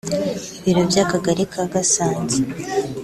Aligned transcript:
Ibiro 0.69 0.81
by’Akagari 0.89 1.43
ka 1.51 1.63
Gasanze 1.71 2.39